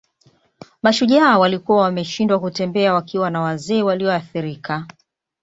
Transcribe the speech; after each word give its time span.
Mashujaa 0.83 1.37
waliokuwa 1.39 1.81
wameshindwa 1.81 2.39
kutembea 2.39 2.93
wakiwa 2.93 3.29
na 3.29 3.41
wazee 3.41 3.81
walioathirika 3.83 4.87